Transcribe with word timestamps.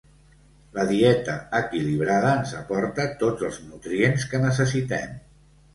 La 0.77 0.85
dieta 0.91 1.35
equilibrada 1.59 2.33
ens 2.39 2.55
aporta 2.63 3.07
tots 3.23 3.49
els 3.51 3.63
nutrients 3.69 4.29
que 4.33 4.45
necessitem. 4.49 5.19